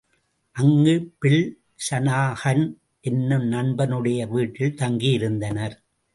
[0.55, 1.43] அங்கு Bill
[1.89, 2.65] Shanahan
[3.01, 5.77] என்னும் நண்பனுடைய வீட்டில் தங்கியிருந்தனர்.